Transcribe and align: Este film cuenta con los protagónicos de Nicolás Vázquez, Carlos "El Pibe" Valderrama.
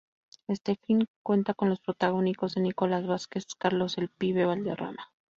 Este 0.47 0.77
film 0.87 1.05
cuenta 1.21 1.53
con 1.53 1.69
los 1.69 1.79
protagónicos 1.79 2.55
de 2.55 2.61
Nicolás 2.61 3.05
Vázquez, 3.05 3.45
Carlos 3.55 3.99
"El 3.99 4.09
Pibe" 4.09 4.45
Valderrama. 4.45 5.11